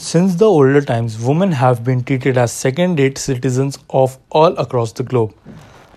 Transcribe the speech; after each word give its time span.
Since 0.00 0.36
the 0.36 0.44
older 0.44 0.80
times, 0.80 1.20
women 1.20 1.50
have 1.50 1.82
been 1.82 2.04
treated 2.04 2.38
as 2.38 2.52
second-rate 2.52 3.18
citizens 3.18 3.80
of 3.90 4.16
all 4.30 4.56
across 4.56 4.92
the 4.92 5.02
globe. 5.02 5.34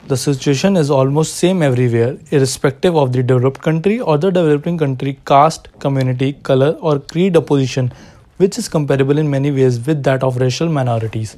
The 0.08 0.18
situation 0.18 0.76
is 0.76 0.90
almost 0.90 1.36
same 1.36 1.62
everywhere, 1.62 2.18
irrespective 2.32 2.96
of 2.96 3.14
the 3.14 3.22
developed 3.22 3.62
country 3.62 4.00
or 4.00 4.18
the 4.18 4.32
developing 4.32 4.80
country 4.80 5.20
caste, 5.28 5.68
community, 5.78 6.34
color 6.34 6.72
or 6.82 6.98
creed 6.98 7.38
opposition, 7.38 7.94
which 8.38 8.58
is 8.58 8.68
comparable 8.68 9.20
in 9.20 9.30
many 9.30 9.52
ways 9.52 9.80
with 9.86 10.02
that 10.02 10.24
of 10.24 10.38
racial 10.38 10.68
minorities. 10.68 11.38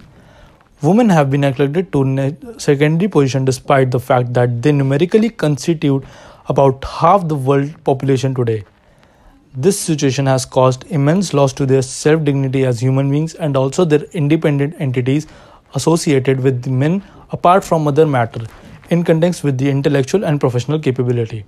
Women 0.81 1.09
have 1.09 1.29
been 1.29 1.41
neglected 1.41 1.91
to 1.91 2.37
secondary 2.59 3.09
position 3.09 3.43
despite 3.43 3.91
the 3.91 3.99
fact 3.99 4.33
that 4.35 4.61
they 4.61 4.71
numerically 4.71 5.31
constitute 5.31 6.05
about 6.47 6.81
half 6.85 7.27
the 7.27 7.35
world 7.35 7.83
population 7.83 8.33
today. 8.33 8.63
This 9.55 9.79
situation 9.79 10.25
has 10.25 10.45
caused 10.45 10.83
immense 10.89 11.31
loss 11.31 11.53
to 11.53 11.67
their 11.67 11.83
self 11.83 12.23
dignity 12.23 12.65
as 12.65 12.79
human 12.81 13.11
beings 13.11 13.35
and 13.35 13.55
also 13.55 13.85
their 13.85 14.01
independent 14.13 14.73
entities 14.79 15.27
associated 15.75 16.39
with 16.39 16.65
men 16.65 17.03
apart 17.29 17.63
from 17.63 17.87
other 17.87 18.07
matter 18.07 18.47
in 18.89 19.03
context 19.03 19.43
with 19.43 19.59
the 19.59 19.69
intellectual 19.69 20.25
and 20.25 20.39
professional 20.39 20.79
capability. 20.79 21.45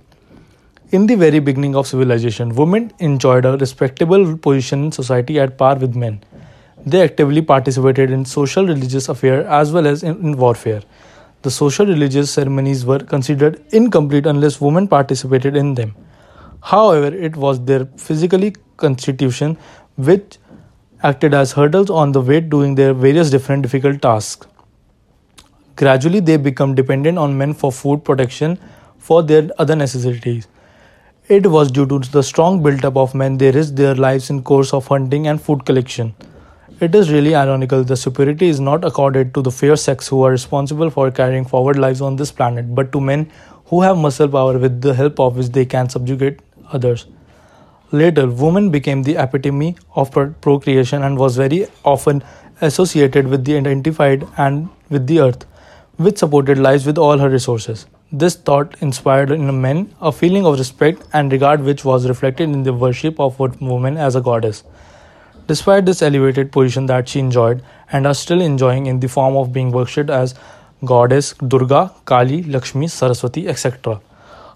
In 0.92 1.08
the 1.08 1.16
very 1.16 1.40
beginning 1.40 1.74
of 1.74 1.88
civilization, 1.88 2.54
women 2.54 2.92
enjoyed 3.00 3.44
a 3.44 3.56
respectable 3.56 4.38
position 4.38 4.84
in 4.84 4.92
society 4.92 5.40
at 5.40 5.58
par 5.58 5.74
with 5.74 5.96
men. 5.96 6.22
They 6.86 7.02
actively 7.02 7.42
participated 7.42 8.12
in 8.12 8.24
social 8.24 8.64
religious 8.64 9.08
affairs 9.08 9.46
as 9.46 9.72
well 9.72 9.84
as 9.88 10.04
in 10.04 10.36
warfare. 10.36 10.82
The 11.42 11.50
social 11.50 11.86
religious 11.86 12.30
ceremonies 12.30 12.84
were 12.84 13.00
considered 13.00 13.64
incomplete 13.72 14.26
unless 14.26 14.60
women 14.60 14.86
participated 14.86 15.56
in 15.56 15.74
them. 15.74 15.96
However, 16.70 17.14
it 17.14 17.36
was 17.36 17.64
their 17.64 17.86
physically 17.96 18.52
constitution 18.76 19.56
which 19.96 20.38
acted 21.00 21.32
as 21.32 21.52
hurdles 21.52 21.90
on 21.90 22.10
the 22.10 22.20
way 22.20 22.40
doing 22.40 22.74
their 22.74 22.92
various 22.92 23.30
different 23.30 23.62
difficult 23.62 24.02
tasks. 24.02 24.48
Gradually, 25.76 26.18
they 26.18 26.36
become 26.36 26.74
dependent 26.74 27.18
on 27.18 27.38
men 27.38 27.54
for 27.54 27.70
food 27.70 28.02
protection 28.04 28.58
for 28.98 29.22
their 29.22 29.48
other 29.58 29.76
necessities. 29.76 30.48
It 31.28 31.46
was 31.46 31.70
due 31.70 31.86
to 31.86 31.98
the 32.00 32.22
strong 32.22 32.62
build-up 32.64 32.96
of 32.96 33.14
men 33.14 33.36
they 33.38 33.52
risked 33.52 33.76
their 33.76 33.94
lives 33.94 34.28
in 34.30 34.42
course 34.42 34.72
of 34.72 34.88
hunting 34.88 35.28
and 35.28 35.40
food 35.40 35.64
collection. 35.64 36.14
It 36.80 36.96
is 36.96 37.12
really 37.12 37.36
ironical 37.36 37.84
the 37.84 37.96
superiority 37.96 38.48
is 38.48 38.58
not 38.58 38.84
accorded 38.84 39.32
to 39.34 39.42
the 39.42 39.52
fair 39.52 39.76
sex 39.76 40.08
who 40.08 40.22
are 40.24 40.32
responsible 40.32 40.90
for 40.90 41.12
carrying 41.12 41.44
forward 41.44 41.78
lives 41.78 42.00
on 42.00 42.16
this 42.16 42.32
planet, 42.32 42.74
but 42.74 42.90
to 42.90 43.00
men 43.00 43.30
who 43.66 43.82
have 43.82 43.96
muscle 43.96 44.28
power 44.28 44.58
with 44.58 44.80
the 44.80 44.94
help 44.94 45.20
of 45.20 45.36
which 45.36 45.48
they 45.48 45.64
can 45.64 45.88
subjugate 45.88 46.40
others. 46.72 47.06
Later, 47.92 48.26
woman 48.26 48.70
became 48.70 49.02
the 49.02 49.16
epitome 49.16 49.76
of 49.94 50.10
procreation 50.40 51.02
and 51.02 51.16
was 51.16 51.36
very 51.36 51.66
often 51.84 52.22
associated 52.60 53.28
with 53.28 53.44
the 53.44 53.56
identified 53.56 54.26
and 54.36 54.68
with 54.90 55.06
the 55.06 55.20
earth, 55.20 55.46
which 55.96 56.18
supported 56.18 56.58
lives 56.58 56.86
with 56.86 56.98
all 56.98 57.18
her 57.18 57.30
resources. 57.30 57.86
This 58.12 58.34
thought 58.34 58.74
inspired 58.80 59.30
in 59.30 59.60
men 59.60 59.94
a 60.00 60.12
feeling 60.12 60.46
of 60.46 60.58
respect 60.58 61.02
and 61.12 61.32
regard 61.32 61.60
which 61.62 61.84
was 61.84 62.08
reflected 62.08 62.50
in 62.50 62.62
the 62.62 62.72
worship 62.72 63.18
of 63.20 63.38
woman 63.38 63.96
as 63.96 64.14
a 64.14 64.20
goddess. 64.20 64.64
Despite 65.46 65.86
this 65.86 66.02
elevated 66.02 66.50
position 66.50 66.86
that 66.86 67.08
she 67.08 67.20
enjoyed 67.20 67.62
and 67.92 68.06
are 68.06 68.14
still 68.14 68.40
enjoying 68.40 68.86
in 68.86 69.00
the 69.00 69.08
form 69.08 69.36
of 69.36 69.52
being 69.52 69.70
worshipped 69.70 70.10
as 70.10 70.34
goddess 70.84 71.34
Durga, 71.34 71.92
Kali, 72.04 72.42
Lakshmi, 72.42 72.88
Saraswati, 72.88 73.48
etc. 73.48 74.00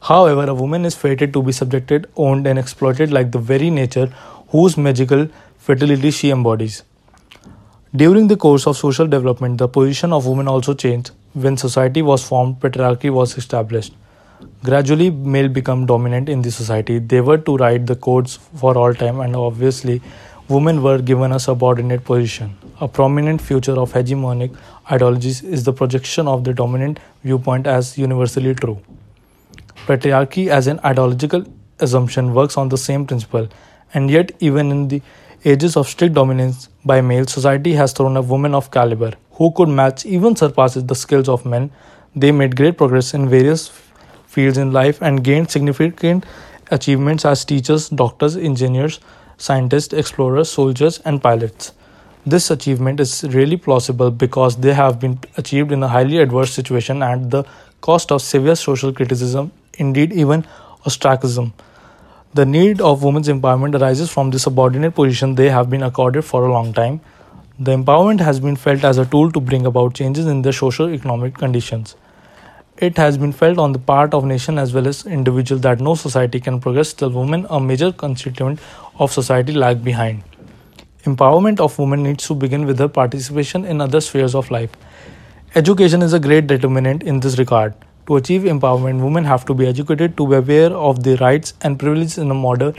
However, 0.03 0.45
a 0.45 0.55
woman 0.55 0.85
is 0.85 0.95
fated 0.95 1.33
to 1.35 1.43
be 1.43 1.53
subjected, 1.53 2.07
owned, 2.17 2.47
and 2.47 2.59
exploited 2.59 3.13
like 3.13 3.33
the 3.33 3.39
very 3.39 3.71
nature 3.71 4.13
whose 4.49 4.77
magical 4.77 5.29
fertility 5.59 6.11
she 6.11 6.31
embodies. 6.31 6.83
During 7.95 8.29
the 8.29 8.37
course 8.37 8.67
of 8.67 8.77
social 8.77 9.07
development, 9.07 9.59
the 9.59 9.69
position 9.69 10.13
of 10.13 10.27
women 10.27 10.49
also 10.49 10.75
changed. 10.75 11.11
When 11.35 11.57
society 11.57 12.03
was 12.03 12.25
formed, 12.25 12.61
patriarchy 12.61 13.11
was 13.11 13.37
established. 13.37 13.95
Gradually, 14.65 15.11
male 15.11 15.49
became 15.49 15.85
dominant 15.87 16.29
in 16.29 16.41
the 16.41 16.51
society. 16.51 16.99
They 16.99 17.21
were 17.21 17.39
to 17.39 17.57
write 17.57 17.87
the 17.87 17.97
codes 17.97 18.39
for 18.57 18.77
all 18.79 18.95
time, 18.95 19.21
and 19.21 19.37
obviously, 19.37 20.01
women 20.49 20.83
were 20.83 20.99
given 20.99 21.33
a 21.33 21.39
subordinate 21.39 22.05
position. 22.05 22.57
A 22.81 22.89
prominent 22.89 23.41
feature 23.41 23.79
of 23.79 23.93
hegemonic 23.93 24.57
ideologies 24.91 25.43
is 25.43 25.65
the 25.65 25.73
projection 25.75 26.27
of 26.27 26.45
the 26.45 26.55
dominant 26.55 27.01
viewpoint 27.23 27.67
as 27.67 27.99
universally 27.99 28.55
true. 28.55 28.81
Patriarchy 29.91 30.47
as 30.47 30.69
an 30.69 30.79
ideological 30.85 31.45
assumption 31.81 32.33
works 32.33 32.57
on 32.57 32.69
the 32.69 32.79
same 32.79 33.05
principle, 33.05 33.49
and 33.93 34.09
yet, 34.09 34.31
even 34.39 34.71
in 34.71 34.87
the 34.87 35.03
ages 35.45 35.77
of 35.77 35.89
strict 35.89 36.15
dominance 36.15 36.69
by 36.85 37.01
males, 37.01 37.33
society 37.33 37.73
has 37.73 37.93
thrown 37.93 38.17
a 38.17 38.23
woman 38.23 38.55
of 38.55 38.71
caliber 38.71 39.15
who 39.33 39.51
could 39.51 39.69
match, 39.69 40.07
even 40.07 40.37
surpasses 40.37 40.87
the 40.87 40.95
skills 40.95 41.29
of 41.29 41.45
men. 41.45 41.73
They 42.15 42.31
made 42.31 42.55
great 42.55 42.79
progress 42.79 43.15
in 43.15 43.29
various 43.29 43.73
fields 44.29 44.59
in 44.59 44.71
life 44.73 45.03
and 45.03 45.25
gained 45.25 45.51
significant 45.51 46.25
achievements 46.71 47.25
as 47.25 47.45
teachers, 47.45 47.89
doctors, 47.89 48.37
engineers, 48.37 49.01
scientists, 49.39 49.93
explorers, 49.93 50.49
soldiers, 50.49 51.01
and 51.01 51.21
pilots. 51.21 51.73
This 52.25 52.53
achievement 52.53 53.01
is 53.01 53.25
really 53.25 53.57
plausible 53.57 54.13
because 54.13 54.57
they 54.57 54.73
have 54.73 55.01
been 55.01 55.19
achieved 55.37 55.73
in 55.73 55.83
a 55.83 55.89
highly 55.89 56.19
adverse 56.19 56.53
situation 56.53 57.03
at 57.03 57.29
the 57.29 57.43
cost 57.81 58.13
of 58.13 58.23
severe 58.23 58.55
social 58.55 58.93
criticism 58.93 59.51
indeed 59.81 60.13
even 60.13 60.45
ostracism. 60.87 61.53
The 62.33 62.47
need 62.47 62.81
of 62.81 63.03
women's 63.03 63.29
empowerment 63.29 63.81
arises 63.81 64.11
from 64.11 64.31
the 64.31 64.39
subordinate 64.39 64.95
position 64.95 65.35
they 65.35 65.49
have 65.51 65.69
been 65.69 65.83
accorded 65.83 66.23
for 66.23 66.45
a 66.45 66.53
long 66.53 66.73
time. 66.73 67.01
The 67.59 67.73
empowerment 67.73 68.21
has 68.21 68.39
been 68.39 68.55
felt 68.57 68.85
as 68.85 68.99
a 68.99 69.05
tool 69.05 69.33
to 69.33 69.41
bring 69.41 69.67
about 69.67 69.95
changes 69.95 70.27
in 70.27 70.43
their 70.43 70.53
socio-economic 70.53 71.35
conditions. 71.35 71.97
It 72.79 72.97
has 72.99 73.19
been 73.19 73.33
felt 73.33 73.59
on 73.59 73.73
the 73.73 73.79
part 73.79 74.15
of 74.15 74.25
nation 74.25 74.59
as 74.59 74.73
well 74.73 74.87
as 74.89 75.05
individual 75.05 75.61
that 75.63 75.81
no 75.81 75.95
society 75.95 76.41
can 76.41 76.61
progress 76.61 76.95
till 76.95 77.11
women, 77.11 77.47
a 77.51 77.61
major 77.61 77.93
constituent 77.93 78.61
of 78.99 79.13
society, 79.13 79.53
lag 79.53 79.85
behind. 79.85 80.23
Empowerment 81.05 81.61
of 81.61 81.79
women 81.79 82.03
needs 82.03 82.27
to 82.29 82.35
begin 82.35 82.65
with 82.65 82.79
their 82.79 82.89
participation 82.89 83.65
in 83.65 83.81
other 83.81 84.01
spheres 84.01 84.35
of 84.35 84.51
life. 84.51 84.71
Education 85.55 86.01
is 86.01 86.13
a 86.13 86.21
great 86.21 86.47
determinant 86.47 87.03
in 87.03 87.21
this 87.21 87.39
regard. 87.39 87.75
To 88.11 88.17
achieve 88.17 88.43
empowerment, 88.43 89.05
women 89.05 89.23
have 89.23 89.45
to 89.45 89.55
be 89.55 89.69
educated 89.69 90.17
to 90.17 90.27
be 90.27 90.35
aware 90.35 90.73
of 90.73 91.05
their 91.05 91.17
rights 91.19 91.55
and 91.63 91.79
privileges 91.79 92.19
in 92.19 92.29
a 92.33 92.35
modern 92.35 92.75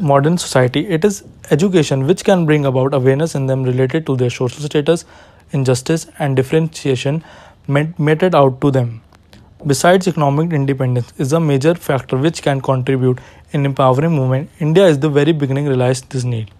modern 0.00 0.38
society. 0.38 0.80
It 0.88 1.04
is 1.04 1.22
education 1.52 2.04
which 2.08 2.24
can 2.24 2.44
bring 2.44 2.66
about 2.66 2.94
awareness 2.94 3.36
in 3.36 3.46
them 3.46 3.62
related 3.62 4.06
to 4.06 4.16
their 4.16 4.30
social 4.30 4.64
status, 4.64 5.04
injustice, 5.52 6.08
and 6.18 6.34
differentiation 6.34 7.22
meted 7.68 8.34
out 8.34 8.60
to 8.62 8.72
them. 8.72 9.02
Besides, 9.64 10.08
economic 10.08 10.52
independence 10.52 11.12
is 11.16 11.32
a 11.32 11.38
major 11.38 11.76
factor 11.76 12.16
which 12.16 12.42
can 12.42 12.60
contribute 12.60 13.20
in 13.52 13.64
empowering 13.64 14.18
women. 14.18 14.48
India 14.58 14.84
is 14.88 14.98
the 14.98 15.10
very 15.10 15.30
beginning 15.30 15.68
realized 15.68 16.10
this 16.10 16.24
need. 16.24 16.50